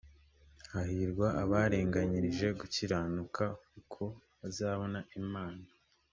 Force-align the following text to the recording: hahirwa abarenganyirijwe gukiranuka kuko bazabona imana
hahirwa 0.71 1.27
abarenganyirijwe 1.43 2.47
gukiranuka 2.59 3.45
kuko 3.71 4.03
bazabona 4.39 4.99
imana 5.21 5.63